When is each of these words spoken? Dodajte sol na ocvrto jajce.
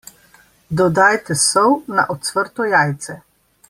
Dodajte 0.79 1.37
sol 1.43 1.77
na 1.99 2.09
ocvrto 2.17 2.71
jajce. 2.75 3.21